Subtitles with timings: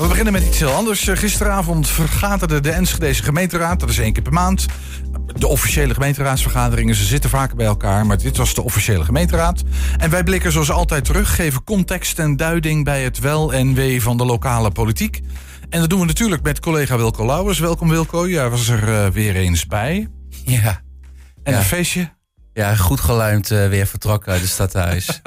[0.00, 1.06] We beginnen met iets heel anders.
[1.06, 3.80] Eh, Gisteravond vergaderde de Enschedeze gemeenteraad.
[3.80, 4.66] Dat is één keer per maand.
[5.38, 8.06] De officiële gemeenteraadsvergaderingen, ze zitten vaker bij elkaar.
[8.06, 9.62] Maar dit was de officiële gemeenteraad.
[9.98, 14.02] En wij blikken zoals altijd terug, geven context en duiding bij het wel en wee
[14.02, 15.20] van de lokale politiek.
[15.68, 17.58] En dat doen we natuurlijk met collega Wilco Lauwers.
[17.58, 20.08] Welkom Wilco, jij was er eh, weer eens bij.
[20.44, 20.82] Ja,
[21.42, 21.58] En Ja.
[21.58, 22.10] een feestje?
[22.60, 25.06] Ja goed geluimd eh, weer vertrokken uit het stadhuis.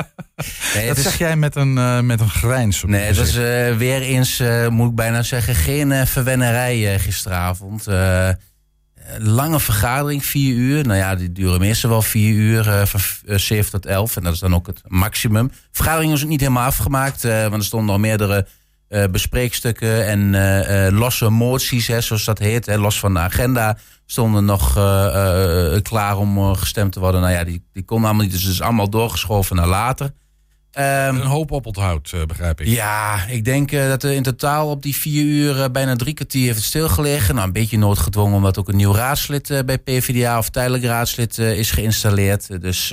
[0.76, 3.36] nee, Dat is, zeg jij met een, eh, met een grijns op nee, het was
[3.36, 7.88] eh, weer eens, moet ik bijna zeggen, geen verwennerij gisteravond.
[9.18, 10.86] Lange vergadering, vier uur.
[10.86, 13.00] Nou ja, die duren meestal wel vier uur, van
[13.40, 14.16] zeven tot elf.
[14.16, 15.52] En dat is dan ook het maximum.
[15.72, 18.48] Vergadering was ook niet helemaal afgemaakt, want er stonden al meerdere
[18.94, 23.20] eh, bespreekstukken en eh, eh, losse moties, hè, zoals dat heet, hè, los van de
[23.20, 24.74] agenda, stonden nog
[25.82, 27.22] klaar om gestemd te worden.
[27.22, 30.12] Nou ja, die, die konden allemaal niet, dus het is allemaal doorgeschoven naar later.
[30.72, 32.68] Ehm, Een hoop oponthoud, eh, begrijp ik.
[32.68, 36.58] ja, ik denk dat er in totaal op die vier uur bijna drie kwartier heeft
[36.58, 37.36] het stilgelegen.
[37.36, 41.72] Nou, een beetje noodgedwongen omdat ook een nieuw raadslid bij PvdA of tijdelijk raadslid is
[41.72, 42.62] geïnstalleerd.
[42.62, 42.90] Dus,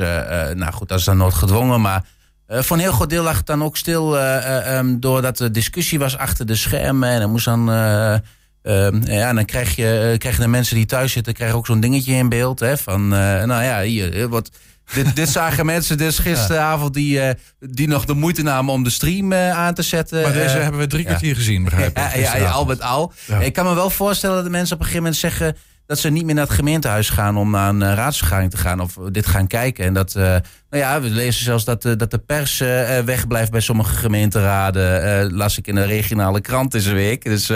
[0.55, 1.81] nou goed, dat is dan noodgedwongen.
[1.81, 2.05] Maar
[2.51, 5.39] eh, voor een heel groot deel lag het dan ook stil eh, eh, ehm, doordat
[5.41, 7.09] er discussie was achter de schermen.
[7.09, 7.71] En dan moest dan...
[7.71, 8.15] eh,
[8.63, 12.13] ehm, ja, dan krijg je, krijgen de mensen die thuis zitten krijgen ook zo'n dingetje
[12.13, 12.61] in beeld.
[12.61, 14.51] Hè, van, nou ja, hier, wat,
[14.95, 17.21] dit, dit zagen mensen dus gisteravond die,
[17.59, 20.23] die nog de moeite namen om de stream aan te zetten.
[20.23, 22.15] Maar deze hebben we drie kwartier gezien, begrijp ik.
[22.17, 23.13] ja, ja, al met al.
[23.27, 23.41] Ja.
[23.41, 25.57] Ik kan me wel voorstellen dat de mensen op een gegeven moment zeggen
[25.91, 28.81] dat ze niet meer naar het gemeentehuis gaan om naar een eh, raadsvergadering te gaan
[28.81, 29.85] of dit gaan kijken.
[29.85, 33.51] En dat, eh, nou ja, we lezen zelfs dat, eh, dat de pers eh, wegblijft
[33.51, 35.33] bij sommige gemeenteraden.
[35.33, 37.25] las ik in de regionale krant deze week.
[37.25, 37.47] Dus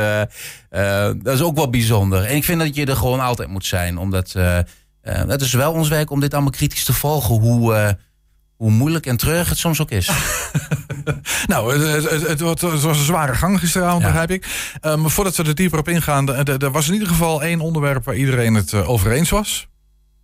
[1.23, 2.25] dat is ook wel bijzonder.
[2.25, 4.33] En ik vind dat je er gewoon altijd moet zijn, omdat
[5.03, 7.35] het is wel ons werk om dit allemaal kritisch te volgen.
[7.35, 7.97] Hoe,
[8.65, 10.11] hoe moeilijk en treurig het soms ook is.
[11.47, 14.07] Nou, het, het, het, het was een zware gang gisteravond, Ja.
[14.09, 14.47] begrijp ik.
[14.81, 17.61] Eh, maar voordat we er dieper op ingaan, er- er was in ieder geval één
[17.61, 19.67] onderwerp waar iedereen het eh, over eens was.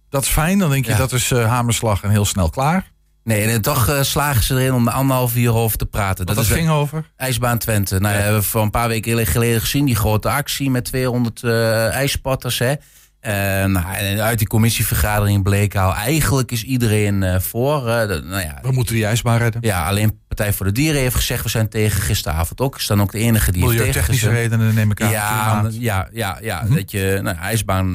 [0.08, 0.96] Dat is fijn, dan denk je Ja.
[0.96, 2.90] dat is eh, hamerslag en heel snel klaar.
[3.24, 6.26] Nee, en toch eh, slagen ze erin om er anderhalf uur over te praten.
[6.26, 7.04] Dat, is dat de- ging over.
[7.16, 7.98] IJsbaan Twente.
[8.00, 8.20] Nou, ja.
[8.20, 9.84] Hebben we voor een paar weken geleden gezien.
[9.84, 12.58] Die grote actie met 200 eh ijspatters.
[12.58, 12.74] Hè.
[13.20, 13.32] Eh,
[13.64, 15.94] nou, en uit die commissievergadering bleek al...
[15.94, 17.84] eigenlijk is iedereen eh, voor.
[17.84, 19.60] de- nou ja, We moeten die ijsbaan redden.
[19.64, 21.42] ja, alleen Partij voor de Dieren heeft gezegd...
[21.42, 22.76] we zijn tegen gisteravond ook.
[22.76, 24.30] Is dan ook de enige die heeft tegengezet.
[24.32, 25.10] redenen neem ik aan.
[25.10, 26.74] Ja, ja, ja, ja Mhm.
[26.74, 27.94] dat je nou, ijsbaan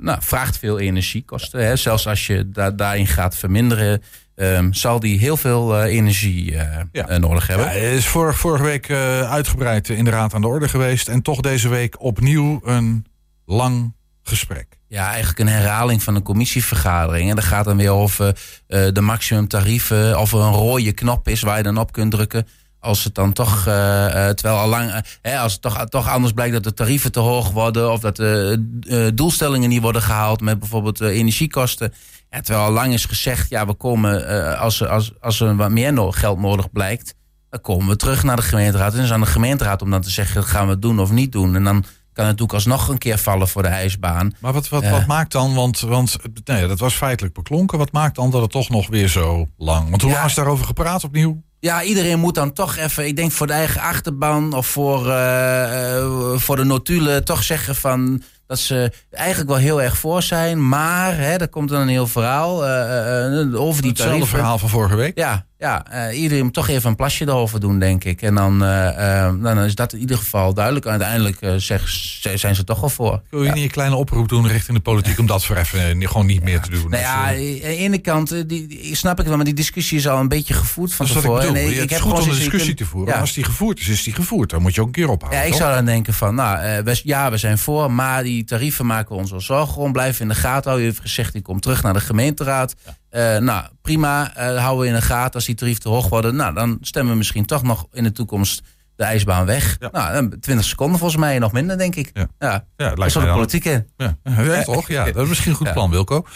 [0.00, 1.66] nou, vraagt veel energiekosten.
[1.66, 1.76] Hè.
[1.76, 4.02] Zelfs als je da daarin gaat verminderen,
[4.34, 6.52] ehm, zal die heel veel energie
[6.92, 7.18] Ja.
[7.18, 7.66] nodig hebben.
[7.66, 8.90] Ja, is vor- vorige week
[9.30, 11.08] uitgebreid in de Raad aan de orde geweest.
[11.08, 13.06] En toch deze week opnieuw een
[13.46, 13.94] lang
[14.28, 14.78] gesprek.
[14.88, 17.30] Ja, eigenlijk een herhaling van een commissievergadering.
[17.30, 18.36] En dat gaat dan weer over
[18.66, 20.20] eh, de maximumtarieven.
[20.20, 22.46] Of er een rode knop is waar je dan op kunt drukken.
[22.78, 26.52] Als het dan toch, eh, eh, terwijl al lang, als het toch, toch anders blijkt
[26.52, 27.92] dat de tarieven te hoog worden.
[27.92, 31.92] Of dat de doelstellingen niet worden gehaald met bijvoorbeeld energiekosten.
[32.30, 35.92] Ja, terwijl al lang is gezegd, ja, we komen, als, als, als er wat meer
[35.92, 37.14] no- geld nodig blijkt.
[37.50, 38.90] Dan komen we terug naar de gemeenteraad.
[38.90, 41.10] En dan is aan de gemeenteraad om dan te zeggen, gaan we het doen of
[41.10, 41.54] niet doen.
[41.54, 41.84] En dan
[42.14, 44.32] kan het natuurlijk alsnog een keer vallen voor de ijsbaan.
[44.40, 47.78] Maar wat, wat, wat maakt dan, want, want nou ja, dat was feitelijk beklonken.
[47.78, 49.90] Wat maakt dan dat het toch nog weer zo lang?
[49.90, 50.16] Want hoe Ja.
[50.16, 51.42] lang is daarover gepraat opnieuw?
[51.60, 55.96] Ja, iedereen moet dan toch even, ik denk voor de eigen achterban of voor, eh,
[55.98, 60.68] eh, voor de notulen, toch zeggen van dat ze eigenlijk wel heel erg voor zijn.
[60.68, 64.26] Maar, hè, er komt dan een heel verhaal eh, eh, over die Hetzelfde tarieven.
[64.26, 65.18] verhaal van vorige week.
[65.18, 68.22] Ja, ja eh, iedereen toch even een plasje erover doen, denk ik.
[68.22, 70.86] En dan, eh, eh, dan is dat in ieder geval duidelijk.
[70.86, 71.88] Uiteindelijk zeg,
[72.34, 73.22] zijn ze toch wel voor.
[73.30, 76.08] Wil je niet een kleine oproep doen richting de politiek om dat voor even niet-
[76.08, 76.90] gewoon niet meer te doen?
[76.90, 80.08] Nou ja, aan de ene kant die, die- snap ik wel, maar die discussie is
[80.08, 81.42] al een beetje gevoerd van dat ik tevoren.
[81.46, 81.56] bedoel.
[81.62, 83.14] En Je- het is goed om een zoiets- discussie te voeren.
[83.14, 83.20] Ja.
[83.20, 84.50] Als die gevoerd is, is die gevoerd.
[84.50, 85.40] Dan moet je ook een keer ophouden.
[85.40, 85.60] Ja, ik toch?
[85.60, 89.20] zou dan denken van, nou, we, ja, we zijn voor, maar die tarieven maken we
[89.20, 89.92] ons wel zorgen om.
[89.92, 90.82] Blijven in de gaten houden.
[90.84, 92.74] U heeft gezegd, die komt terug naar de gemeenteraad.
[93.14, 95.34] Eh, nou, prima, eh, houden we in de gaten.
[95.34, 98.12] Als die tarieven te hoog worden, nou, dan stemmen we misschien toch nog in de
[98.12, 98.62] toekomst
[98.96, 99.76] de ijsbaan weg.
[99.80, 99.88] Ja.
[99.92, 102.10] Nou, dan 20 seconden volgens mij, nog minder, denk ik.
[102.12, 102.26] Ja.
[102.38, 103.88] Ja, Ja, dat lijkt de politiek in.
[103.96, 104.88] Ja, ja, toch?
[104.88, 106.26] Ja, dat is misschien een goed plan, Wilco.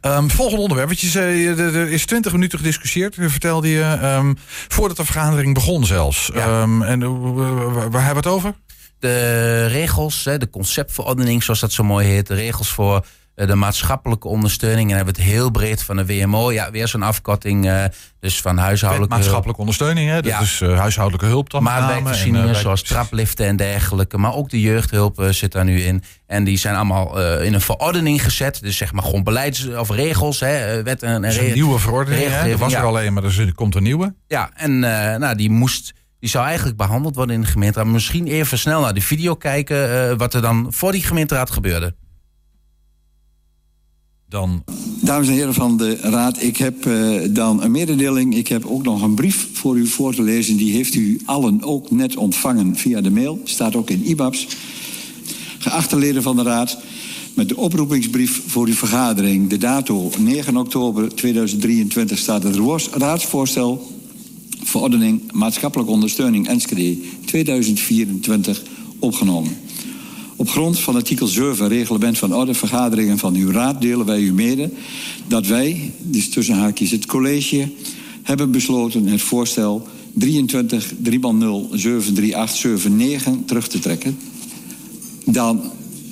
[0.00, 0.90] Ehm, volgende onderwerp.
[0.90, 3.82] Eh, er is 20 minuten gediscussieerd, vertelde je.
[3.82, 4.34] ehm,
[4.68, 6.30] voordat de vergadering begon zelfs.
[6.30, 7.00] Ehm, en
[7.90, 8.54] waar, hebben we het over?
[8.98, 13.04] de regels, de conceptverordening, zoals dat zo mooi heet, de regels voor
[13.36, 14.80] de maatschappelijke ondersteuning.
[14.90, 16.52] En dan hebben we het heel breed van de WMO.
[16.52, 17.84] Ja, weer zo'n afkorting, eh,
[18.20, 20.14] dus van huishoudelijke maatschappelijke ondersteuning, hè?
[20.22, 20.40] Dat Ja.
[20.40, 21.62] is eh, huishoudelijke hulp dan.
[21.62, 24.18] Maatwerkvoorzieningen En, eh, zoals trapliften en dergelijke.
[24.18, 26.02] Maar ook de jeugdhulp eh, zit daar nu in.
[26.26, 28.58] En die zijn allemaal eh, in een verordening gezet.
[28.62, 32.28] Dus zeg maar gewoon beleids- of regels, hè, eh, wet en, en een nieuwe verordening.
[32.30, 32.50] Hè?
[32.50, 34.14] Er was er alleen, maar er komt een nieuwe.
[34.26, 37.86] Ja, en eh, nou, die moest die zou eigenlijk behandeld worden in de gemeenteraad.
[37.88, 41.94] Misschien even snel naar de video kijken uh, wat er dan voor die gemeenteraad gebeurde.
[44.28, 44.64] Dan...
[45.00, 48.36] Dames en heren van de Raad, ik heb uh, dan een mededeling.
[48.36, 50.56] Ik heb ook nog een brief voor u voor te lezen.
[50.56, 53.40] Die heeft u allen ook net ontvangen via de mail.
[53.44, 54.46] Staat ook in IBABS.
[55.58, 56.78] Geachte leden van de Raad,
[57.34, 59.48] met de oproepingsbrief voor uw vergadering.
[59.48, 62.58] De dato 9 oktober 2023 staat het
[62.92, 63.94] raadsvoorstel
[64.62, 68.62] verordening maatschappelijke ondersteuning Enschede 2024
[68.98, 69.65] opgenomen.
[70.36, 74.32] Op grond van artikel 7 reglement van orde vergaderingen van uw raad delen wij u
[74.32, 74.70] mede
[75.26, 77.68] dat wij, dus tussen haakjes het college,
[78.22, 84.18] hebben besloten het voorstel 23 3 73879 terug te trekken.
[85.24, 85.60] Dan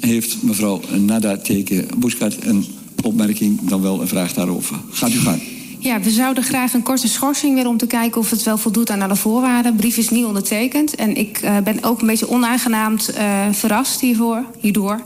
[0.01, 2.65] heeft mevrouw Nada Teken Boeskat een
[3.03, 4.77] opmerking, dan wel een vraag daarover.
[4.91, 5.54] Gaat u gang.
[5.85, 8.91] Ja, we zouden graag een korte schorsing willen om te kijken of het wel voldoet
[8.91, 9.73] aan alle voorwaarden.
[9.73, 14.01] De brief is niet ondertekend en ik uh, ben ook een beetje onaangenaamd uh, verrast
[14.01, 15.03] hiervoor, hierdoor.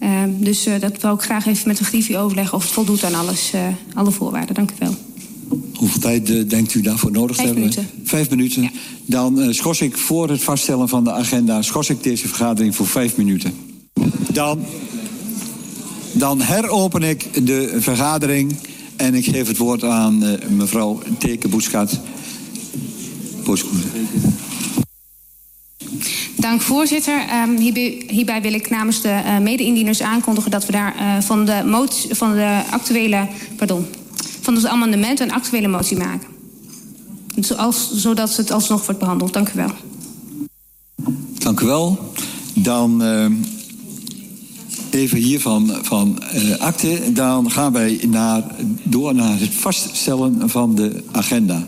[0.00, 3.14] Uh, dus dat wil ik graag even met de griffie overleggen of het voldoet aan
[3.14, 3.52] alles,
[3.94, 4.54] alle voorwaarden.
[4.54, 4.94] Dank u wel.
[5.74, 7.62] Hoeveel tijd denkt u daarvoor nodig te hebben?
[7.62, 8.08] Vijf minuten.
[8.08, 8.62] Vijf minuten.
[8.62, 8.70] Ja.
[9.04, 11.62] Dan schors ik voor het vaststellen van de agenda...
[11.62, 13.54] schors ik deze vergadering voor vijf minuten.
[14.32, 14.64] Dan,
[16.12, 18.56] dan heropen ik de vergadering...
[19.00, 22.00] En ik geef het woord aan uh, mevrouw Teke Boeskat.
[26.36, 27.24] Dank voorzitter.
[27.42, 31.44] Um, hierbij, hierbij, wil ik namens de uh, mede-indieners aankondigen dat we daar uh, van,
[31.44, 33.86] de motie, van de actuele, pardon,
[34.40, 36.28] van het amendement een actuele motie maken.
[37.36, 39.32] Zoals, zodat het alsnog wordt behandeld.
[39.32, 39.70] Dank u wel.
[41.38, 42.12] Dank u wel.
[42.54, 43.32] Dan ehm,
[44.94, 47.12] even hiervan van uh, akte.
[47.12, 48.42] Dan gaan wij naar,
[48.82, 51.66] door naar het vaststellen van de agenda.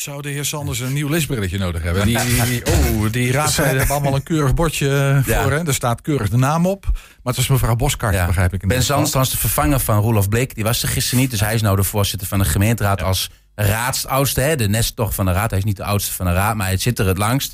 [0.00, 2.06] Zou de heer Sanders een nieuw lesbrilletje nodig hebben?
[2.06, 5.52] Die, die, oh, die raadsleden hebben allemaal een keurig bordje voor.
[5.52, 5.66] Hè?
[5.66, 6.84] Er staat keurig de naam op.
[6.92, 8.26] Maar het was mevrouw Boskart, ja.
[8.26, 8.66] begrijp ik.
[8.66, 10.54] Ben Sanders was de vervanger van Roelof Bleek.
[10.54, 11.30] Die was er gisteren niet.
[11.30, 14.40] Dus hij is nou de voorzitter van de gemeenteraad als raadsoudste.
[14.40, 14.56] Hè?
[14.56, 15.50] De nesttocht van de raad.
[15.50, 17.52] Hij is niet de oudste van de raad, maar hij zit er het langst.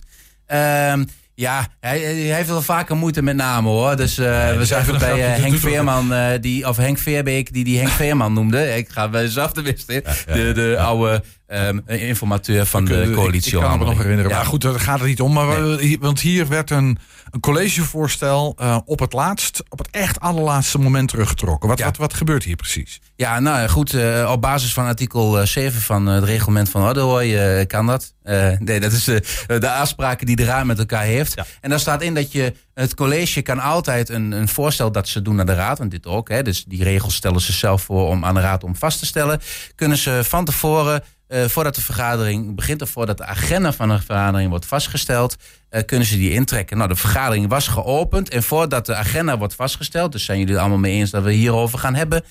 [0.53, 0.93] Uh,
[1.37, 3.97] ja, hij, hij, heeft wel vaker moeite met namen hoor.
[3.97, 7.79] Dus uh, we zagen bij uh, Henk Veerman, uh, die, of Henk Veerbeek, die die
[7.79, 8.77] Henk Veerman noemde.
[8.77, 10.03] Ik ga bij zelf de wist in.
[10.27, 13.57] De, de oude um, informateur van de coalitie.
[13.57, 14.31] Ik, ik kan me nog herinneren.
[14.31, 14.37] Ja.
[14.37, 15.33] Maar goed, daar gaat het niet om.
[15.33, 15.99] Maar nee.
[16.01, 16.99] Want hier werd een,
[17.31, 21.69] een collegevoorstel uh, op het laatst, op het echt allerlaatste moment teruggetrokken.
[21.69, 21.85] Wat, ja.
[21.85, 23.01] wat, wat gebeurt hier precies?
[23.17, 27.67] Ja, nou goed, uh, op basis van artikel 7 van het reglement van Ordehooi uh,
[27.67, 28.15] kan dat.
[28.59, 31.35] nee, dat is de afspraken die de raad met elkaar heeft.
[31.35, 31.47] Ja.
[31.61, 35.23] En daar staat in dat je het college kan altijd een, een voorstel dat ze
[35.23, 38.09] doen naar de raad, en dit ook, hè, dus die regels stellen ze zelf voor
[38.09, 39.41] om aan de raad om vast te stellen,
[39.75, 43.99] kunnen ze van tevoren uh, voordat de vergadering begint of voordat de agenda van de
[43.99, 45.37] vergadering wordt vastgesteld,
[45.71, 46.77] uh, kunnen ze die intrekken.
[46.77, 50.63] Nou, de vergadering was geopend en voordat de agenda wordt vastgesteld, dus zijn jullie het
[50.63, 52.25] allemaal mee eens dat we hierover gaan hebben,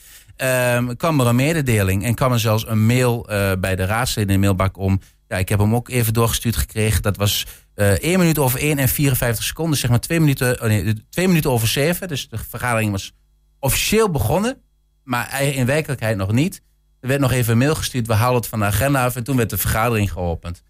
[0.43, 4.33] uh, kwam er een mededeling en kwam er zelfs een mail uh, bij de raadsleden
[4.33, 4.99] in de mailbak om.
[5.27, 7.01] Ja, ik heb hem ook even doorgestuurd gekregen.
[7.01, 7.45] Dat was
[7.75, 11.27] uh, 1 minuut over 1 en 54 seconden, zeg maar 2 minuten, oh nee, 2
[11.27, 12.07] minuten over 7.
[12.07, 13.13] Dus de vergadering was
[13.59, 14.61] officieel begonnen,
[15.03, 16.61] maar in werkelijkheid nog niet.
[17.05, 19.15] Er werd nog even een mail gestuurd, we halen het van de agenda af.
[19.15, 20.63] En toen werd de vergadering geopend.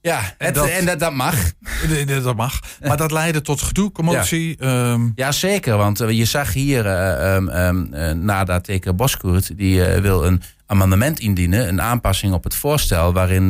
[0.00, 1.34] Ja, het, en, dat, en dat, dat, mag.
[2.22, 2.60] Dat mag.
[2.80, 4.56] Maar dat leidde tot gedoe, commotie.
[4.58, 5.12] Ja, um...
[5.14, 5.76] ja zeker.
[5.76, 11.20] Want je zag hier, uh, um, uh, nadat teken Boskoert, die uh, wil een amendement
[11.20, 13.48] indienen, een aanpassing op het voorstel, waarin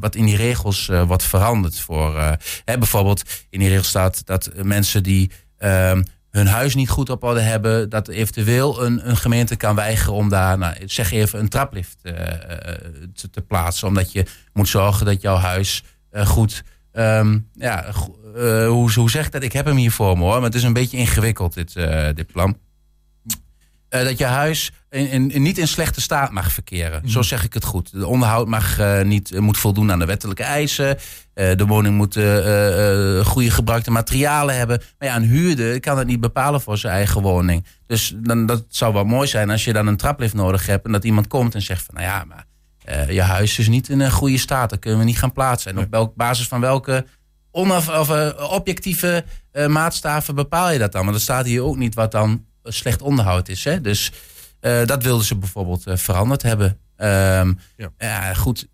[0.00, 1.80] wat in die regels wordt veranderd.
[1.80, 5.30] Voor, hè, bijvoorbeeld in die regel staat dat mensen die
[6.34, 10.28] hun huis niet goed op orde hebben, dat eventueel een, een gemeente kan weigeren om
[10.28, 12.12] daar, nou, zeg even, een traplift uh,
[13.14, 13.88] te, te, plaatsen.
[13.88, 16.62] Omdat je moet zorgen dat jouw huis uh, goed.
[16.92, 17.92] Um, ja,
[18.66, 19.42] hoe, hoe zeg ik dat?
[19.42, 21.72] Ik heb hem hier voor me hoor, maar het is een beetje ingewikkeld, dit,
[22.14, 22.58] dit plan.
[23.88, 27.00] Dat je huis in, in, niet in slechte staat mag verkeren.
[27.02, 27.08] Mm.
[27.08, 27.92] Zo zeg ik het goed.
[27.92, 30.96] De onderhoud mag, uh, niet, moet voldoen aan de wettelijke eisen.
[31.34, 32.14] Uh, de woning moet
[33.26, 34.82] goede gebruikte materialen hebben.
[34.98, 37.64] Maar ja, een huurder kan het niet bepalen voor zijn eigen woning.
[37.86, 40.86] Dus dan, dat zou wel mooi zijn als je dan een traplift nodig hebt...
[40.86, 41.94] en dat iemand komt en zegt van...
[41.94, 42.46] nou ja, maar
[43.08, 44.70] je huis is niet in een goede staat.
[44.70, 45.70] Dat kunnen we niet gaan plaatsen.
[45.70, 47.06] En op welk, basis van welke
[47.50, 49.24] onaf, of, objectieve
[49.68, 51.04] maatstaven bepaal je dat dan?
[51.04, 53.64] Want er staat hier ook niet wat dan slecht onderhoud is.
[53.64, 53.80] Hè?
[53.80, 54.12] Dus
[54.86, 56.78] dat wilden ze bijvoorbeeld uh, veranderd hebben.
[56.96, 57.58] Um,
[57.98, 58.34] ja.
[58.34, 58.68] goed.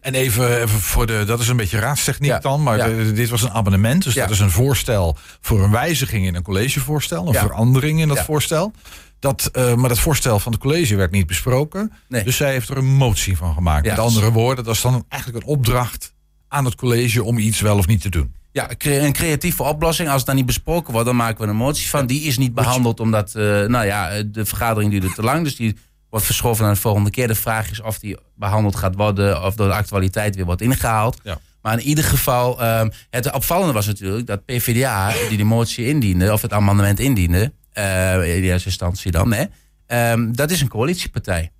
[0.00, 2.38] En even, even, voor de, dat is een beetje raadstechniek ja.
[2.38, 2.86] dan, maar ja.
[2.86, 4.04] de, dit was een abonnement.
[4.04, 8.20] Dus dat is een voorstel voor een wijziging in een collegevoorstel, een verandering in dat
[8.20, 8.72] voorstel.
[9.18, 11.92] Dat, uh, maar dat voorstel van het college werd niet besproken.
[12.08, 12.24] Nee.
[12.24, 13.86] Dus zij heeft er een motie van gemaakt.
[13.86, 16.14] Met andere woorden, dat is dan eigenlijk een opdracht
[16.48, 18.34] aan het college om iets wel of niet te doen.
[18.54, 20.08] Ja, een creatieve oplossing.
[20.08, 22.06] Als het dan niet besproken wordt, dan maken we een motie van.
[22.06, 25.44] Die is niet behandeld omdat, uh, nou ja, de vergadering duurde te lang.
[25.44, 25.76] Dus die
[26.10, 27.28] wordt verschoven naar de volgende keer.
[27.28, 31.20] De vraag is of die behandeld gaat worden of door de actualiteit weer wordt ingehaald.
[31.22, 31.38] Ja.
[31.62, 36.32] Maar in ieder geval, um, het opvallende was natuurlijk dat PvdA, die de motie indiende,
[36.32, 41.52] of het amendement indiende, uh, in eerste instantie dan, hè, um, dat is een coalitiepartij.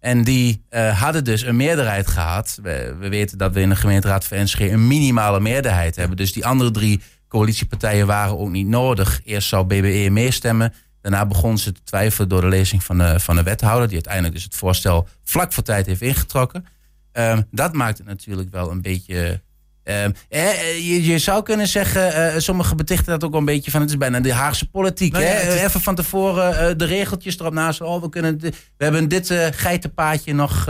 [0.00, 2.58] En die uh, hadden dus een meerderheid gehad.
[2.62, 6.16] We, we, weten dat we in de gemeenteraad van NSG een minimale meerderheid hebben.
[6.16, 9.20] Dus die andere drie coalitiepartijen waren ook niet nodig.
[9.24, 10.72] Eerst zou BBE meestemmen.
[11.00, 13.86] Daarna begon ze te twijfelen door de lezing van de, van de wethouder.
[13.86, 16.66] Die uiteindelijk dus het voorstel vlak voor tijd heeft ingetrokken.
[17.12, 19.42] Um, dat maakt het natuurlijk wel een beetje
[19.84, 23.70] Ehm, eh, je, je, zou kunnen zeggen, uh, sommigen betichten dat ook wel een beetje
[23.70, 25.12] van het is bijna de Haagse politiek.
[25.12, 25.64] Nou hè?
[25.64, 27.80] Even van tevoren uh, de regeltjes erop naast.
[27.80, 30.68] Oh, we, kunnen we hebben dit uh, geitenpaadje nog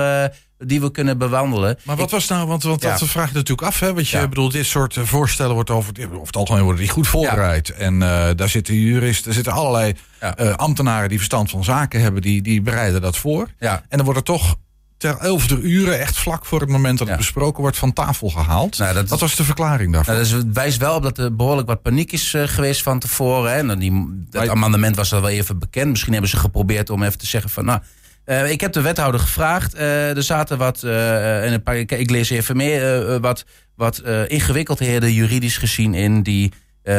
[0.59, 1.79] die we kunnen bewandelen.
[1.83, 2.99] Maar wat was nou, want, want ja.
[2.99, 3.81] dat vraag je natuurlijk af.
[3.81, 3.95] Hè?
[3.95, 4.29] Want je ja.
[4.29, 7.71] bedoelt, dit soort voorstellen wordt over, of het algemeen worden die goed voorbereid.
[7.71, 7.99] En
[8.37, 9.95] daar zitten juristen, er zitten allerlei
[10.57, 13.49] ambtenaren die verstand van zaken hebben, die, die bereiden dat voor.
[13.59, 14.57] En dan wordt er toch
[15.01, 18.79] ter elfde uren, echt vlak voor het moment dat het besproken wordt, van tafel gehaald.
[18.79, 20.15] Nou, dat Wat was de verklaring daarvoor?
[20.15, 23.53] Nou, dat wijst wel op dat er behoorlijk wat paniek is uh, geweest van tevoren.
[23.53, 23.71] Hè.
[23.71, 25.91] En die, dat amendement was al wel even bekend.
[25.91, 27.65] Misschien hebben ze geprobeerd om even te zeggen van...
[27.65, 27.81] nou,
[28.27, 29.75] uh, ik heb de wethouder gevraagd.
[29.75, 33.45] Uh, er zaten wat, en een paar, ik lees even meer, wat,
[33.77, 36.23] wat ingewikkeldheden juridisch gezien in...
[36.23, 36.53] die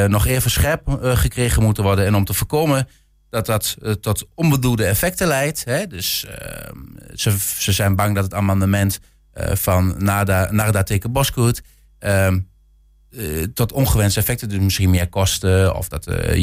[0.08, 2.06] nog even scherp gekregen moeten worden.
[2.06, 2.88] En om te voorkomen
[3.32, 5.66] dat dat uh, tot onbedoelde effecten leidt.
[5.66, 5.88] Hè?
[5.88, 6.34] Dus uh,
[7.14, 9.00] ze, ze zijn bang dat het amendement
[9.34, 11.62] uh, van Narda, teken Bosgoed
[12.00, 12.40] ehm,
[13.54, 16.42] tot ongewenste effecten, dus misschien meer kosten of dat de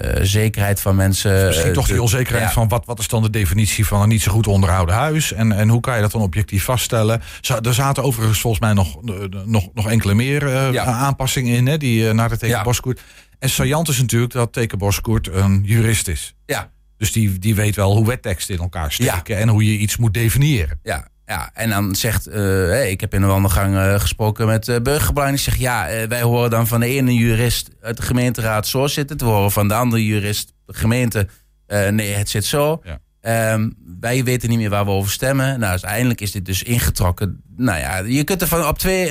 [0.00, 1.46] juridische zekerheid van mensen.
[1.46, 2.52] Misschien toch die onzekerheid ja.
[2.52, 5.52] van wat, wat is dan de definitie van een niet zo goed onderhouden huis en,
[5.52, 7.22] en hoe kan je dat dan objectief vaststellen?
[7.62, 8.98] Er zaten overigens volgens mij nog,
[9.44, 10.84] nog, nog enkele meer ja.
[10.84, 12.62] aanpassingen in, hè, die naar de teken ja.
[12.62, 13.00] Bosgoed.
[13.38, 16.34] En saillant is natuurlijk dat Tekenboskoert een jurist is.
[16.46, 16.70] Ja.
[16.96, 20.14] Dus die, die weet wel hoe wetteksten in elkaar steken en hoe je iets moet
[20.14, 20.80] definiëren.
[20.82, 24.76] Ja, ja, en dan zegt, uh, ik heb in de wandelgang uh, gesproken met uh,
[24.82, 25.32] burgerbelang.
[25.32, 29.16] Die zegt, ja, wij horen dan van de ene jurist uit de gemeenteraad zo zitten.
[29.16, 31.28] Te horen van de andere jurist, de gemeente,
[31.66, 32.82] nee, het zit zo.
[32.82, 33.52] Ja.
[33.52, 35.58] Um, wij weten niet meer waar we over stemmen.
[35.58, 37.42] Nou, uiteindelijk is dit dus ingetrokken.
[37.56, 39.08] Nou ja, je kunt er van op twee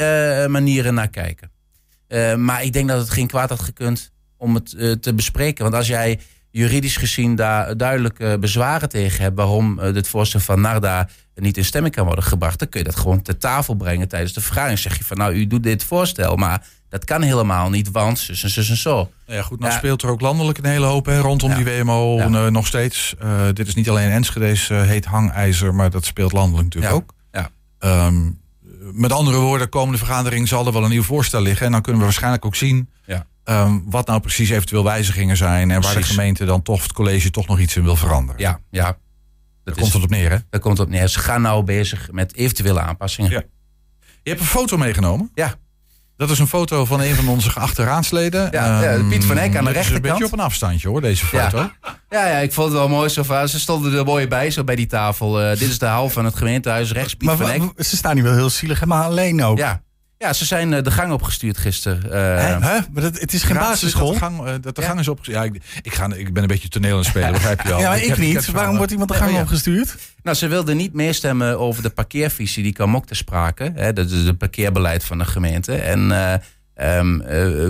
[0.47, 1.51] manieren naar kijken.
[2.37, 5.63] maar ik denk dat het geen kwaad had gekund om het te bespreken.
[5.63, 6.19] Want als jij
[6.51, 11.57] juridisch gezien daar duidelijk uh, bezwaren tegen hebt waarom uh, dit voorstel van Narda niet
[11.57, 14.41] in stemming kan worden gebracht, dan kun je dat gewoon ter tafel brengen tijdens de
[14.41, 14.79] vergadering.
[14.79, 18.43] Zeg je van nou, u doet dit voorstel, maar dat kan helemaal niet, want zus
[18.43, 19.11] en zus en zo.
[19.25, 19.77] Ja, goed, nou ja.
[19.77, 21.55] speelt er ook landelijk een hele hoop hè, rondom ja.
[21.55, 22.49] die WMO ja.
[22.49, 23.15] nog steeds.
[23.53, 27.13] dit is niet alleen Enschede's heet hangijzer, maar dat speelt landelijk natuurlijk ook.
[27.31, 27.49] Ja.
[28.07, 28.39] Um,
[28.91, 31.65] met andere woorden, komende vergadering zal er wel een nieuw voorstel liggen.
[31.65, 33.25] En dan kunnen we waarschijnlijk ook zien ja.
[33.49, 35.71] Um, wat nou precies eventueel wijzigingen zijn.
[35.71, 38.41] En waar de gemeente dan toch, het college toch nog iets in wil veranderen.
[38.41, 38.85] Ja, ja.
[38.85, 38.97] Dat
[39.63, 40.37] Daar komt het op neer, hè?
[40.49, 41.07] Daar komt het op neer.
[41.07, 43.31] Ze gaan nou bezig met eventuele aanpassingen.
[43.31, 43.43] Ja.
[44.23, 45.31] Je hebt een foto meegenomen.
[45.33, 45.53] Ja.
[46.17, 48.47] Dat is een foto van een van onze geachte raadsleden.
[48.51, 49.77] Ja, ja Piet van Eck aan de rechterkant.
[49.77, 51.57] is een beetje op een afstandje hoor, deze foto.
[51.57, 51.73] Ja,
[52.09, 53.09] ja, ja ik vond het wel mooi.
[53.09, 55.41] Zo van, ze stonden er mooi bij, zo bij die tafel.
[55.41, 57.85] Uh, dit is de hal van het gemeentehuis, rechts Piet maar, van Eck.
[57.85, 59.57] Ze staan niet wel heel zielig, maar alleen ook.
[59.57, 59.81] Ja,
[60.17, 62.05] ja, ze zijn uh, de gang opgestuurd gisteren.
[62.05, 62.11] Uh,
[62.61, 62.79] Hè?
[62.91, 64.05] Maar dat, het is geen basisschool?
[64.05, 64.87] Dat de gang, uh, dat de ja.
[64.87, 65.37] gang is opgestuurd.
[65.37, 67.79] Ja, ik, ik, ga, ik ben een beetje toneel aan het spelen, begrijp je wel.
[67.83, 68.51] ja, maar ik, ik niet.
[68.51, 69.95] Waarom wordt iemand de gang ja, opgestuurd?
[70.23, 73.71] Nou, ze wilden niet meestemmen over de parkeervisie die kwam ook te sprake.
[73.75, 75.75] Hè, dat is het parkeerbeleid van de gemeente.
[75.75, 76.11] En
[76.75, 77.23] um,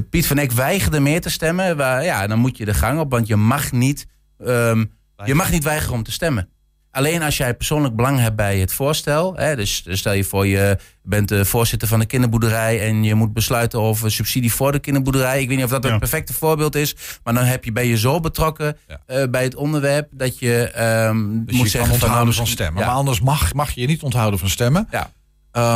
[0.10, 1.78] Piet van Eck weigerde meer te stemmen.
[1.78, 4.08] Waar, ja, dan moet je de gang op, want je mag niet,
[4.40, 4.92] um,
[5.26, 6.50] je mag niet weigeren om te stemmen.
[6.98, 9.36] Alleen als jij persoonlijk belang hebt bij het voorstel.
[9.36, 12.82] Hè, dus, dus stel je voor, je bent de voorzitter van de kinderboerderij.
[12.82, 15.42] en je moet besluiten over subsidie voor de kinderboerderij.
[15.42, 15.92] Ik weet niet of dat ja.
[15.92, 16.96] een perfecte voorbeeld is.
[17.24, 19.00] Maar dan heb je, ben je zo betrokken ja.
[19.08, 20.08] uh, bij het onderwerp.
[20.12, 20.82] dat je.
[21.08, 22.82] Um, dus moet je zeggen onthouden van, van stemmen.
[22.82, 22.88] Ja.
[22.88, 24.88] Maar anders mag, mag je je niet onthouden van stemmen.
[24.92, 25.12] Ja.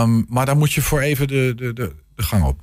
[0.02, 2.60] Um, maar dan moet je voor even de, de, de, de gang op.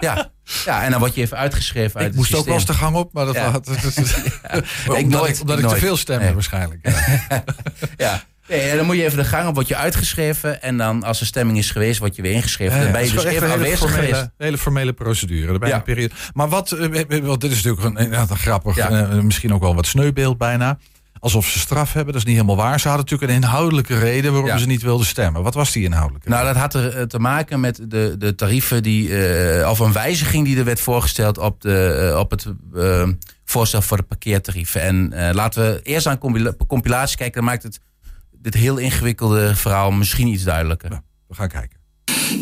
[0.00, 0.30] Ja.
[0.64, 3.12] ja, en dan word je even uitgeschreven uit ik moest ook eens de gang op,
[3.12, 3.42] maar dat ja.
[4.86, 4.96] ja.
[4.96, 6.34] ik nooit, ik, omdat ik, ik te veel stemmen nee.
[6.34, 6.88] waarschijnlijk.
[6.88, 7.42] Ja.
[7.96, 8.22] ja.
[8.48, 10.62] Nee, dan moet je even de gang op, word je uitgeschreven.
[10.62, 12.76] En dan als er stemming is geweest, word je weer ingeschreven.
[12.76, 14.30] Ja, dan ben je dus even aanwezig formele, geweest.
[14.36, 15.66] hele formele procedure.
[15.66, 15.74] Ja.
[15.74, 16.14] Een periode.
[16.32, 16.80] Maar wat, uh,
[17.38, 18.90] dit is natuurlijk een, een, een grappig, ja.
[18.90, 20.78] uh, misschien ook wel wat sneubeeld bijna.
[21.20, 22.80] Alsof ze straf hebben, dat is niet helemaal waar.
[22.80, 24.58] Ze hadden natuurlijk een inhoudelijke reden waarom ja.
[24.58, 25.42] ze niet wilden stemmen.
[25.42, 29.08] Wat was die inhoudelijke Nou, dat had er te maken met de, de tarieven die,
[29.08, 33.08] uh, of een wijziging die er werd voorgesteld op, de, uh, op het uh,
[33.44, 34.80] voorstel voor de parkeertarieven.
[34.80, 36.18] En laten we eerst aan
[36.66, 37.34] compilatie kijken.
[37.34, 37.80] Dan maakt het
[38.32, 40.90] dit heel ingewikkelde verhaal misschien iets duidelijker.
[40.90, 41.79] Nou, we gaan kijken.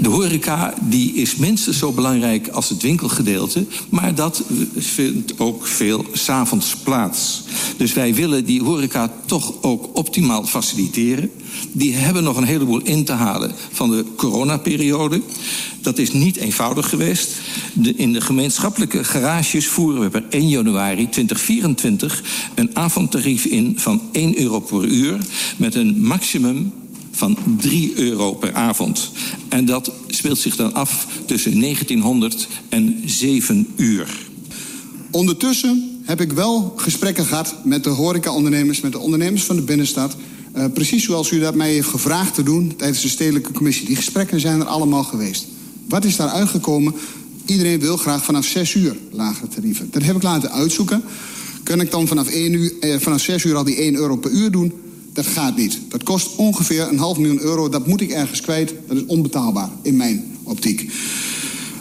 [0.01, 4.43] De horeca die is minstens zo belangrijk als het winkelgedeelte, maar dat
[4.77, 7.43] vindt ook veel s'avonds plaats.
[7.77, 11.31] Dus wij willen die horeca toch ook optimaal faciliteren.
[11.73, 15.23] Die hebben nog een heleboel in te halen van de coronaperiode.
[15.81, 17.31] Dat is niet eenvoudig geweest.
[17.97, 22.23] In de gemeenschappelijke garages voeren we per 1 januari 2024
[22.55, 25.19] een avondtarief in van 1 euro per uur
[25.57, 26.73] met een maximum
[27.19, 29.11] van 3 euro per avond.
[29.49, 34.27] En dat speelt zich dan af tussen 1900 en 7 uur.
[35.11, 40.17] Ondertussen heb ik wel gesprekken gehad met de horecaondernemers, met de ondernemers van de binnenstad.
[40.57, 43.87] Uh, precies zoals u dat mij heeft gevraagd te doen tijdens de stedelijke commissie.
[43.87, 45.47] Die gesprekken zijn er allemaal geweest.
[45.89, 46.95] Wat is daar uitgekomen?
[47.47, 49.89] Iedereen wil graag vanaf 6 uur lagere tarieven.
[49.91, 51.03] Dat heb ik laten uitzoeken.
[51.63, 54.31] Kan ik dan vanaf, 1 uur, eh, vanaf 6 uur al die 1 euro per
[54.31, 54.73] uur doen?
[55.13, 55.79] Dat gaat niet.
[55.89, 57.69] Dat kost ongeveer een half miljoen euro.
[57.69, 58.75] Dat moet ik ergens kwijt.
[58.87, 60.93] Dat is onbetaalbaar in mijn optiek.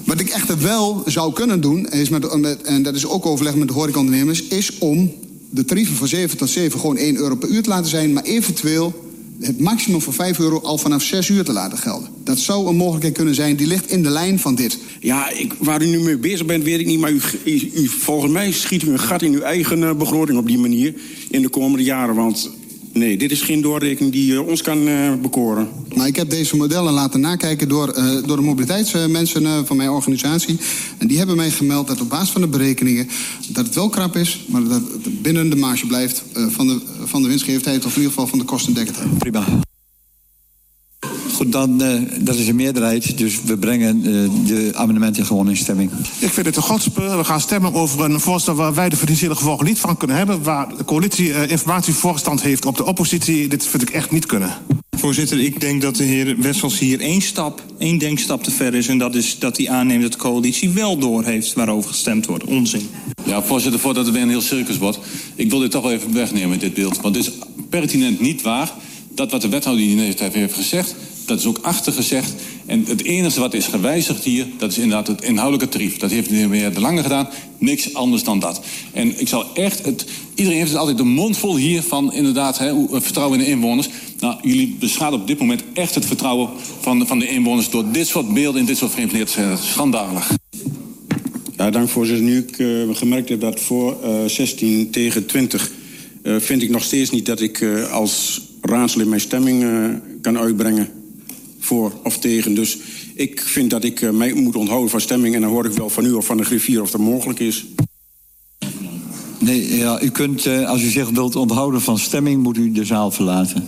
[0.05, 3.67] Wat ik echter wel zou kunnen doen, is met, en dat is ook overleg met
[3.67, 4.43] de horecaondernemers...
[4.43, 5.13] is om
[5.49, 8.13] de tarieven van 7 tot 7 gewoon 1 euro per uur te laten zijn...
[8.13, 9.05] maar eventueel
[9.39, 12.09] het maximum van 5 euro al vanaf 6 uur te laten gelden.
[12.23, 14.77] Dat zou een mogelijkheid kunnen zijn, die ligt in de lijn van dit.
[14.99, 16.99] Ja, ik, waar u nu mee bezig bent, weet ik niet.
[16.99, 17.21] Maar u,
[17.73, 20.93] u, volgens mij schiet u een gat in uw eigen uh, begroting op die manier
[21.29, 22.15] in de komende jaren.
[22.15, 22.49] Want
[22.93, 25.69] Nee, dit is geen doorrekening die uh, ons kan uh, bekoren.
[25.95, 30.57] Maar ik heb deze modellen laten nakijken door, uh, door de mobiliteitsmensen van mijn organisatie.
[30.97, 33.07] En die hebben mij gemeld dat op basis van de berekeningen...
[33.47, 36.23] dat het wel krap is, maar dat het binnen de marge blijft...
[36.33, 39.17] van, de, van de winstgevendheid of in ieder geval van de kostendekkendheid.
[39.17, 39.65] Prima.
[41.37, 43.17] Goed, dan, uh, dat is een meerderheid.
[43.17, 45.91] Dus we brengen uh, de amendementen gewoon in stemming.
[46.19, 47.17] Ik vind het een godspeur.
[47.17, 50.43] We gaan stemmen over een voorstel waar wij de financiële gevolgen niet van kunnen hebben.
[50.43, 53.47] Waar de coalitie uh, informatievoorstand heeft op de oppositie.
[53.47, 54.51] Dit vind ik echt niet kunnen.
[54.97, 58.87] Voorzitter, ik denk dat de heer Wessels hier één stap, één denkstap te ver is.
[58.87, 62.43] En dat is dat hij aanneemt dat de coalitie wel doorheeft waarover gestemd wordt.
[62.43, 62.89] Onzin.
[63.25, 64.99] Ja, voorzitter, voordat het weer een heel circus wordt.
[65.35, 67.01] Ik wil dit toch wel even wegnemen in dit beeld.
[67.01, 67.33] Want het is
[67.69, 68.71] pertinent niet waar
[69.15, 70.95] dat wat de wethouder hier heeft gezegd
[71.27, 72.33] dat is ook achtergezegd.
[72.65, 75.97] En het enige wat is gewijzigd hier, dat is inderdaad het inhoudelijke tarief.
[75.97, 77.29] Dat heeft de heer De Lange gedaan.
[77.57, 78.61] Niks anders dan dat.
[78.93, 79.85] En ik zal echt...
[79.85, 83.51] Het, iedereen heeft het altijd de mond vol hier van inderdaad hè, vertrouwen in de
[83.51, 83.89] inwoners.
[84.19, 87.69] Nou, jullie beschadigen op dit moment echt het vertrouwen van, van de inwoners...
[87.69, 89.57] door dit soort beelden in dit soort vreemd te zijn.
[89.57, 90.31] Schandalig.
[91.57, 92.25] Ja, dank voorzitter.
[92.25, 95.71] Nu ik uh, gemerkt heb dat voor uh, eh, 16 tegen 20...
[96.23, 99.65] Uh, eh, vind ik nog steeds niet dat ik als raadslid mijn stemming
[100.21, 100.89] kan uitbrengen
[101.67, 102.53] voor of tegen.
[102.53, 102.77] Dus
[103.15, 105.35] ik vind dat ik uh, mij moet onthouden van stemming...
[105.35, 107.65] en dan hoor ik wel van u of van de griffier of dat mogelijk is.
[109.39, 112.43] Nee, ja, u kunt, uh, als u zich wilt onthouden van stemming...
[112.43, 113.67] moet u de zaal verlaten.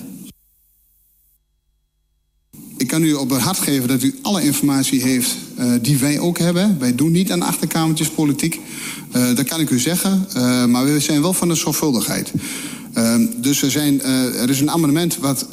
[2.78, 6.20] Ik kan u op het hart geven dat u alle informatie heeft uh, die wij
[6.20, 6.80] ook hebben.
[6.80, 8.60] Wij doen niet aan achterkamertjes politiek.
[9.12, 10.28] dat kan ik u zeggen.
[10.72, 12.32] maar we zijn wel van de zorgvuldigheid.
[13.38, 15.48] dus er, zijn, er is een amendement wat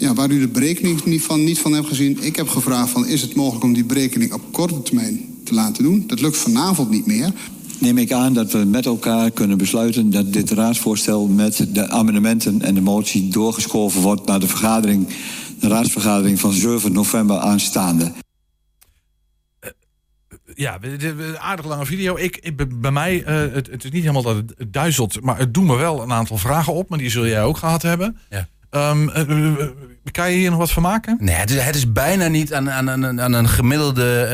[0.00, 2.22] ja, waar u de berekening niet van, niet van hebt gezien.
[2.22, 5.82] Ik heb gevraagd van is het mogelijk om die berekening op korte termijn te laten
[5.82, 6.04] doen.
[6.06, 7.32] Dat lukt vanavond niet meer.
[7.78, 12.62] Neem ik aan dat we met elkaar kunnen besluiten dat dit raadsvoorstel met de amendementen
[12.62, 15.08] en de motie doorgeschoven wordt naar de vergadering,
[15.60, 18.12] de raadsvergadering van 7 november aanstaande.
[19.64, 19.70] Uh,
[20.54, 20.78] ja,
[21.38, 22.16] aardig lange video.
[22.16, 25.54] Ik, ik bij mij, uh, het, het, is niet helemaal dat het duizelt, maar het
[25.54, 28.16] doet me wel een aantal vragen op, maar die zul jij ook gehad hebben.
[28.30, 28.48] Ja.
[28.70, 29.10] Um,
[30.10, 31.16] kan je hier nog wat van maken?
[31.20, 34.28] Nee, het is, het is bijna niet aan, aan, aan, aan een gemiddelde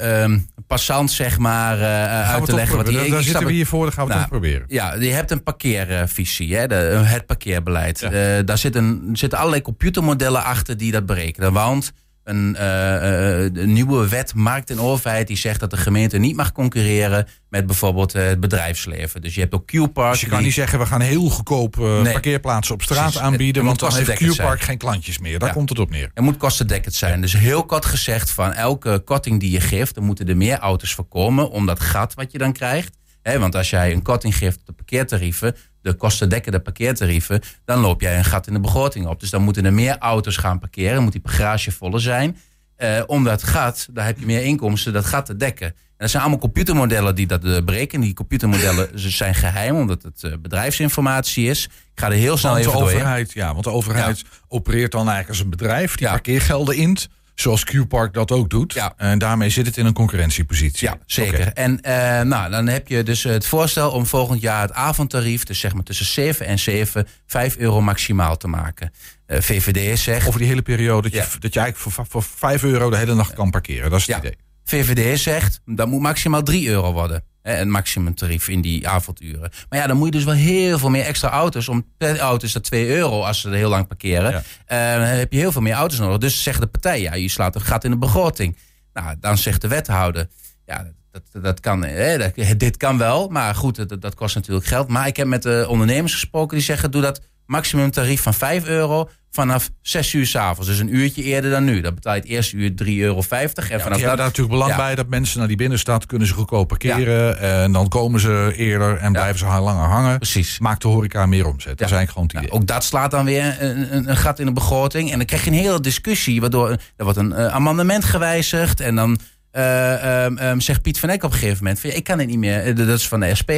[0.00, 2.76] uh, uh, passant, zeg maar, uh, uit te leggen.
[2.76, 4.64] Wat die, daar zitten we hiervoor, dan gaan we nou, het proberen.
[4.68, 8.00] Ja, je hebt een parkeervisie, hè, de, het parkeerbeleid.
[8.00, 8.42] Ja.
[8.42, 11.52] daar zitten, zitten allerlei computermodellen achter die dat berekenen.
[11.52, 11.92] Want
[12.24, 16.52] een, uh, een, nieuwe wet markt en overheid die zegt dat de gemeente niet mag
[16.52, 19.20] concurreren met bijvoorbeeld uh, het bedrijfsleven.
[19.20, 20.12] Dus je hebt ook Q-Park.
[20.12, 22.12] Dus je kan niet zeggen we gaan heel goedkoop nee.
[22.12, 25.38] parkeerplaatsen op straat aanbieden, want dan heeft Q-Park geen klantjes meer.
[25.38, 26.10] Daar komt het op neer.
[26.14, 27.20] Het moet kostendekkend zijn.
[27.20, 30.94] Dus heel kort gezegd van elke korting die je geeft, dan moeten er meer auto's
[30.94, 32.96] voorkomen om dat gat wat je dan krijgt.
[33.22, 38.18] Want als jij een korting geeft op de parkeertarieven, de kostendekkende parkeertarieven, dan loop jij
[38.18, 39.20] een gat in de begroting op.
[39.20, 42.36] Dus dan moeten er meer auto's gaan parkeren, moet die garage voller zijn.
[42.78, 45.66] Uh, om dat gat, daar heb je meer inkomsten, dat gat te dekken.
[45.66, 48.04] En dat zijn allemaal computermodellen die dat uh, berekenen.
[48.04, 48.88] Die computermodellen
[49.20, 51.64] zijn geheim, omdat het uh, bedrijfsinformatie is.
[51.64, 55.00] Ik ga er heel snel want even de overheid, Ja, want de overheid opereert dan
[55.00, 56.12] eigenlijk als een bedrijf die ja.
[56.12, 58.72] parkeergelden int Zoals Q-Park dat ook doet.
[58.72, 58.92] Ja.
[58.96, 60.88] En daarmee zit het in een concurrentiepositie.
[60.88, 61.52] Ja, zeker.
[61.52, 65.58] En eh, nou, dan heb je dus het voorstel om volgend jaar het avondtarief, dus
[65.60, 68.92] zeg maar tussen 7 en 7, 5 euro maximaal te maken.
[69.26, 70.26] Eh, VVD zegt.
[70.26, 73.14] Over die hele periode dat je, dat je eigenlijk voor, voor 5 euro de hele
[73.14, 73.90] nacht kan parkeren.
[73.90, 74.22] Dat is het Ja.
[74.22, 74.36] idee.
[74.64, 77.24] VVD zegt dat moet maximaal 3 euro worden.
[77.44, 79.50] Een maximumtarief in die avonduren.
[79.68, 81.68] Maar ja, dan moet je dus wel heel veel meer extra auto's.
[81.68, 84.30] Om per auto is dat 2 euro als ze er heel lang parkeren.
[84.30, 84.42] Ja.
[84.66, 86.18] Eh, dan heb je heel veel meer auto's nodig.
[86.18, 88.56] Dus zegt de partij, ja, je slaat een gat in de begroting.
[88.92, 90.28] Nou, dan zegt de wethouder,
[90.66, 93.28] ja, dat, dat, dat kan, hè, dat- dit kan wel.
[93.28, 94.88] Maar goed, dat, dat kost natuurlijk geld.
[94.88, 99.10] Maar ik heb met de ondernemers gesproken die zeggen, doe dat maximumtarief van 5 euro
[99.34, 100.68] vanaf 6 uur s'avonds.
[100.68, 101.80] Dus een uurtje eerder dan nu.
[101.80, 103.22] Dat betaalt het eerste uur 3,50 euro.
[103.30, 104.76] En Ja, vanaf ja, daar dat, natuurlijk belang Ja.
[104.76, 107.38] bij dat mensen naar die binnenstad kunnen ze goedkoop parkeren.
[107.38, 110.18] En dan komen ze eerder en blijven ze langer hangen.
[110.18, 110.58] Precies.
[110.58, 111.78] Maakt de horeca meer omzet.
[111.78, 112.28] Dat eigenlijk gewoon.
[112.32, 115.10] Nou, ook dat slaat dan weer een, een, een gat in de begroting.
[115.10, 116.40] En dan krijg je een hele discussie.
[116.40, 118.80] Waardoor er wordt een eh, amendement gewijzigd.
[118.80, 119.18] En dan
[119.50, 121.80] eh, ehm, ehm, zegt Piet van Eck op een gegeven moment...
[121.80, 123.50] Van, ja, ik kan het niet meer, eh, dat is van de SP...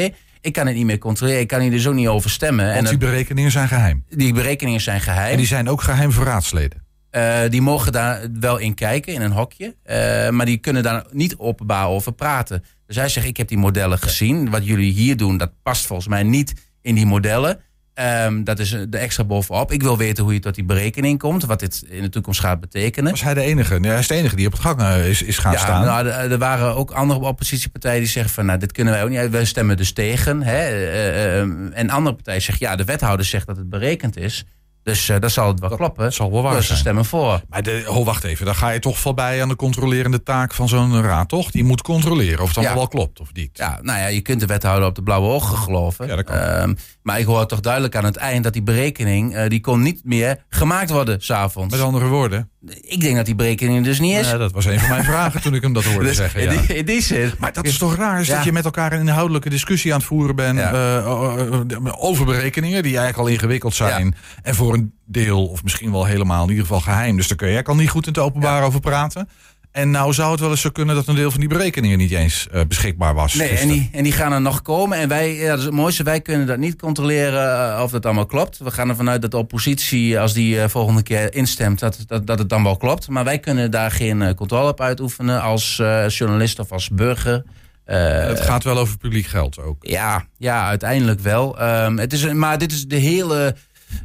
[0.47, 1.41] Ik kan het niet meer controleren.
[1.41, 2.67] Ik kan hier dus ook niet over stemmen.
[2.67, 4.05] Want en die berekeningen zijn geheim.
[4.09, 5.31] die berekeningen zijn geheim.
[5.31, 6.85] En die zijn ook geheim voor raadsleden.
[7.11, 9.77] Eh, die mogen daar wel in kijken, in een hokje.
[9.83, 12.65] Eh, maar die kunnen daar niet openbaar over praten.
[12.87, 14.51] Dus hij zegt, ik heb die modellen gezien.
[14.51, 17.61] Wat jullie hier doen, dat past volgens mij niet in die modellen.
[17.97, 19.73] Ehm, dat is de extra bovenop.
[19.73, 21.45] Ik wil weten hoe je tot die berekening komt.
[21.45, 23.11] Wat dit in de toekomst gaat betekenen.
[23.11, 23.81] Was hij de enige?
[23.81, 25.85] Nee, hij is de enige die op het gang eh, is, is gaan Ja, staan.
[25.85, 28.47] nou, er waren ook andere oppositiepartijen die zeggen van...
[28.47, 29.31] nou, dit kunnen wij ook niet.
[29.31, 30.43] Wij stemmen dus tegen.
[30.43, 30.57] Hè?
[30.59, 32.67] Eh, eh, en andere partijen zeggen...
[32.67, 34.45] ja, de wethouder zegt dat het berekend is.
[34.87, 36.05] Dus eh dan zal het wel kloppen.
[36.05, 36.79] dat zal wel waar dus ze zijn.
[36.79, 37.41] stemmen voor.
[37.49, 38.47] Maar de, oh, wacht even.
[38.47, 41.51] Dan ga je toch voorbij aan de controlerende taak van zo'n raad, toch?
[41.51, 42.79] Die moet controleren of het allemaal Ja.
[42.81, 43.51] wel klopt of niet.
[43.53, 46.07] Ja, nou ja, je kunt de wethouder op de blauwe ogen geloven.
[46.07, 46.37] Ja, dat kan.
[46.37, 49.35] Ehm, maar ik hoor toch duidelijk aan het eind dat die berekening...
[49.35, 51.75] eh, die kon niet meer gemaakt worden s'avonds.
[51.75, 52.51] Met andere woorden.
[52.81, 54.31] Ik denk dat die berekening dus niet is.
[54.31, 56.41] Ja, dat was een van mijn vragen toen ik hem dat hoorde Dus zeggen.
[56.41, 56.61] in, Ja.
[56.61, 57.33] die, in die zin.
[57.39, 60.07] Maar dat is toch raar, is dat je met elkaar een inhoudelijke discussie aan het
[60.07, 64.15] voeren bent eh, over berekeningen die eigenlijk al ingewikkeld zijn.
[64.43, 67.17] En voor een deel, of misschien wel helemaal, in ieder geval geheim.
[67.17, 69.29] Dus daar kun je al niet goed in het openbaar over praten.
[69.73, 72.11] En nou zou het wel eens zo kunnen dat een deel van die berekeningen niet
[72.11, 73.35] eens eh, beschikbaar was.
[73.35, 74.99] Nee, en die, en die gaan er nog komen.
[74.99, 78.05] En wij, ja, dat is het mooiste, wij kunnen dat niet controleren eh, of dat
[78.05, 78.59] allemaal klopt.
[78.59, 82.27] We gaan ervan uit dat de oppositie, als die eh, volgende keer instemt, dat, dat,
[82.27, 83.09] dat het dan wel klopt.
[83.09, 85.77] Maar wij kunnen daar geen controle op uitoefenen als
[86.09, 87.45] journalist of als burger.
[87.85, 89.77] Het gaat wel over publiek geld ook.
[89.81, 91.59] Ja, ja uiteindelijk wel.
[91.61, 93.57] Ehm, het is, een- maar dit is de hele.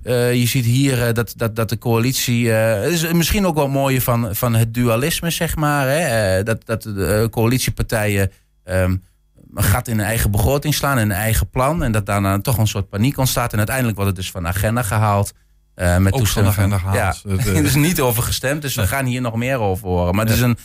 [0.03, 2.53] Eh, je ziet hier eh, dat, dat, dat de coalitie.
[2.53, 5.87] eh, is misschien ook wel het mooie van, van het dualisme, zeg maar.
[5.87, 6.43] Hè?
[6.43, 8.31] Dat, dat de coalitiepartijen.
[8.63, 8.95] ehm,
[9.55, 11.83] een gat in hun eigen begroting slaan, in hun eigen plan.
[11.83, 13.51] En dat daarna toch een soort paniek ontstaat.
[13.51, 15.33] En uiteindelijk wordt het dus van de agenda gehaald.
[15.75, 17.21] eh, met Ook van agenda gehaald.
[17.23, 18.61] Ja, Het, er is niet over gestemd.
[18.61, 20.15] Dus we gaan hier nog meer over horen.
[20.15, 20.57] Maar het is een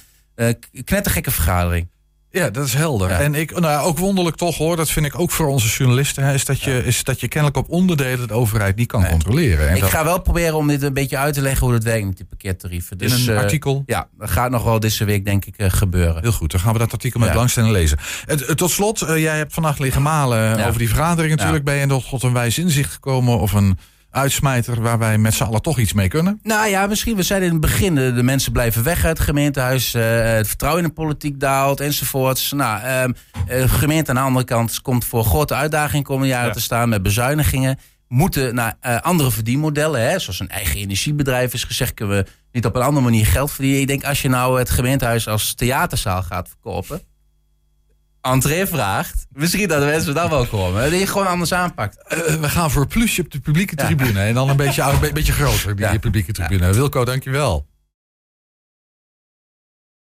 [0.84, 1.88] knettergekke vergadering.
[2.36, 3.08] Ja, dat is helder.
[3.10, 3.20] Ja.
[3.20, 6.34] En ik, nou, ook wonderlijk toch hoor, dat vind ik ook voor onze journalisten, hè,
[6.34, 9.68] is, dat je, is dat je kennelijk op onderdelen de overheid niet kan controleren.
[9.68, 11.84] En Ik dat- ga wel proberen om dit een beetje uit te leggen hoe dat
[11.84, 12.98] werkt met die parkeertarieven.
[12.98, 13.82] In Dus, een eh, artikel?
[13.86, 16.22] Ja, dat gaat nog wel deze week denk ik eh, gebeuren.
[16.22, 17.34] Heel goed, dan gaan we dat artikel met Ja.
[17.34, 17.98] belangstelling lezen.
[18.26, 21.64] Het- het- tot slot, eh, jij hebt vannacht liggen malen over die vergadering natuurlijk.
[21.64, 23.78] Ben je tot een wijs inzicht gekomen of een
[24.10, 26.40] uitsmijter waar wij met z'n allen toch iets mee kunnen?
[26.42, 29.94] Nou ja, misschien, we zeiden in het begin, de, mensen blijven weg uit het gemeentehuis.
[29.94, 32.52] eh, het vertrouwen in de politiek daalt enzovoorts.
[32.52, 33.12] Nou, ehm,
[33.46, 36.52] eh, de gemeente aan de andere kant komt voor grote uitdagingen komende jaren Ja.
[36.52, 37.78] te staan met bezuinigingen.
[38.08, 42.66] Moeten naar eh, andere verdienmodellen, hè, zoals een eigen energiebedrijf is gezegd, kunnen we niet
[42.66, 43.80] op een andere manier geld verdienen.
[43.80, 47.00] Ik denk als je nou het gemeentehuis als theaterzaal gaat verkopen,
[48.32, 50.90] entree vraagt, misschien dat de mensen dan wel komen.
[50.90, 52.02] Dat je gewoon anders aanpakt.
[52.08, 54.20] Eh, we gaan voor plusje op de publieke tribune.
[54.20, 55.98] En dan een beetje, een beetje groter, die Ja.
[55.98, 56.72] publieke tribune.
[56.72, 57.66] Wilco, dankjewel.